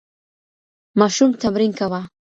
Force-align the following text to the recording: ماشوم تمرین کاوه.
ماشوم 0.99 1.29
تمرین 1.41 1.71
کاوه. 1.79 2.01